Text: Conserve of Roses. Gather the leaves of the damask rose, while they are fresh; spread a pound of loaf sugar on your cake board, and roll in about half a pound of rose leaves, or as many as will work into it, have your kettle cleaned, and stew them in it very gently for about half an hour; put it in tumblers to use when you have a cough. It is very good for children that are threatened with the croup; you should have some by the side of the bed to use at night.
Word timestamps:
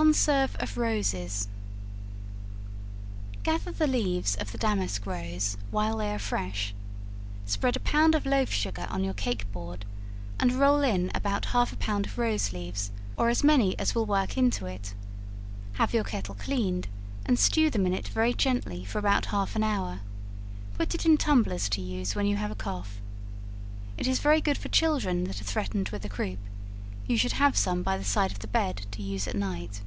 Conserve 0.00 0.56
of 0.60 0.78
Roses. 0.78 1.46
Gather 3.42 3.70
the 3.70 3.86
leaves 3.86 4.34
of 4.36 4.50
the 4.50 4.56
damask 4.56 5.04
rose, 5.04 5.58
while 5.70 5.98
they 5.98 6.10
are 6.10 6.18
fresh; 6.18 6.72
spread 7.44 7.76
a 7.76 7.80
pound 7.80 8.14
of 8.14 8.24
loaf 8.24 8.50
sugar 8.50 8.86
on 8.88 9.04
your 9.04 9.12
cake 9.12 9.52
board, 9.52 9.84
and 10.38 10.52
roll 10.52 10.80
in 10.82 11.10
about 11.14 11.44
half 11.52 11.70
a 11.70 11.76
pound 11.76 12.06
of 12.06 12.16
rose 12.16 12.50
leaves, 12.50 12.90
or 13.18 13.28
as 13.28 13.44
many 13.44 13.78
as 13.78 13.94
will 13.94 14.06
work 14.06 14.38
into 14.38 14.64
it, 14.64 14.94
have 15.74 15.92
your 15.92 16.04
kettle 16.04 16.34
cleaned, 16.34 16.88
and 17.26 17.38
stew 17.38 17.68
them 17.68 17.84
in 17.84 17.92
it 17.92 18.08
very 18.08 18.32
gently 18.32 18.86
for 18.86 18.98
about 18.98 19.26
half 19.26 19.54
an 19.54 19.62
hour; 19.62 20.00
put 20.78 20.94
it 20.94 21.04
in 21.04 21.18
tumblers 21.18 21.68
to 21.68 21.82
use 21.82 22.14
when 22.14 22.24
you 22.24 22.36
have 22.36 22.50
a 22.50 22.54
cough. 22.54 23.02
It 23.98 24.06
is 24.06 24.18
very 24.18 24.40
good 24.40 24.56
for 24.56 24.70
children 24.70 25.24
that 25.24 25.42
are 25.42 25.44
threatened 25.44 25.90
with 25.90 26.00
the 26.00 26.08
croup; 26.08 26.38
you 27.06 27.18
should 27.18 27.32
have 27.32 27.54
some 27.54 27.82
by 27.82 27.98
the 27.98 28.04
side 28.04 28.30
of 28.32 28.38
the 28.38 28.46
bed 28.48 28.86
to 28.92 29.02
use 29.02 29.28
at 29.28 29.36
night. 29.36 29.82